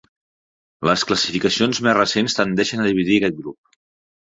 Les 0.89 1.03
classificacions 1.09 1.83
més 1.89 1.97
recents 1.99 2.39
tendeixen 2.41 2.85
a 2.87 2.91
dividir 2.91 3.21
aquest 3.21 3.41
grup. 3.45 3.81